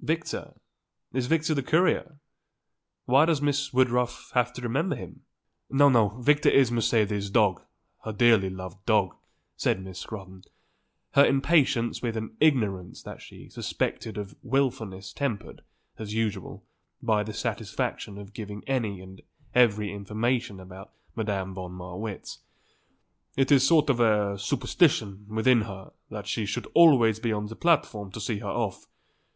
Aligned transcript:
"Victor? 0.00 0.54
Is 1.12 1.28
Victor 1.28 1.54
the 1.54 1.62
courier? 1.62 2.18
Why 3.04 3.24
does 3.24 3.40
Miss 3.40 3.72
Woodruff 3.72 4.32
have 4.34 4.52
to 4.54 4.60
remember 4.62 4.96
him?" 4.96 5.20
"No, 5.70 5.88
no. 5.88 6.08
Victor 6.20 6.48
is 6.48 6.72
Mercedes's 6.72 7.30
dog, 7.30 7.62
her 8.02 8.12
dearly 8.12 8.50
loved 8.50 8.84
dog," 8.84 9.14
said 9.56 9.80
Miss 9.80 10.00
Scrotton, 10.00 10.42
her 11.12 11.24
impatience 11.24 12.02
with 12.02 12.16
an 12.16 12.36
ignorance 12.40 13.04
that 13.04 13.22
she 13.22 13.48
suspected 13.48 14.18
of 14.18 14.34
wilfulness 14.42 15.12
tempered, 15.12 15.60
as 16.00 16.12
usual, 16.12 16.64
by 17.00 17.22
the 17.22 17.32
satisfaction 17.32 18.18
of 18.18 18.34
giving 18.34 18.64
any 18.66 19.00
and 19.00 19.22
every 19.54 19.92
information 19.92 20.58
about 20.58 20.90
Madame 21.14 21.54
von 21.54 21.70
Marwitz. 21.70 22.40
"It 23.36 23.52
is 23.52 23.62
a 23.62 23.66
sort 23.66 23.88
of 23.90 24.40
superstition 24.42 25.26
with 25.28 25.46
her 25.46 25.92
that 26.10 26.26
he 26.30 26.44
should 26.44 26.66
always 26.74 27.20
be 27.20 27.32
on 27.32 27.46
the 27.46 27.54
platform 27.54 28.10
to 28.10 28.20
see 28.20 28.40
her 28.40 28.48
off. 28.48 28.86